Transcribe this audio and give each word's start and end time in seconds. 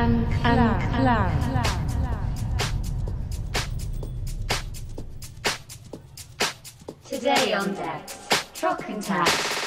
Unplugged. 0.00 1.58
Today 7.06 7.52
on 7.52 7.74
decks, 7.74 8.16
Trockentat. 8.54 9.59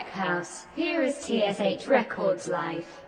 Tech 0.00 0.12
house. 0.12 0.66
Here 0.76 1.02
is 1.02 1.14
TSH 1.16 1.86
Records 1.86 2.48
Live. 2.48 2.99